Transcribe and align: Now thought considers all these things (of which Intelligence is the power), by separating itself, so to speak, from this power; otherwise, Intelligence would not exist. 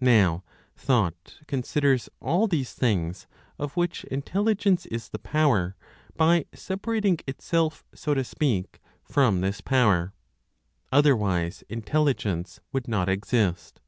Now 0.00 0.42
thought 0.74 1.40
considers 1.46 2.08
all 2.18 2.46
these 2.48 2.72
things 2.72 3.26
(of 3.58 3.76
which 3.76 4.02
Intelligence 4.04 4.86
is 4.86 5.10
the 5.10 5.18
power), 5.18 5.76
by 6.16 6.46
separating 6.54 7.18
itself, 7.28 7.84
so 7.94 8.14
to 8.14 8.24
speak, 8.24 8.80
from 9.02 9.42
this 9.42 9.60
power; 9.60 10.14
otherwise, 10.90 11.64
Intelligence 11.68 12.60
would 12.72 12.88
not 12.88 13.10
exist. 13.10 13.82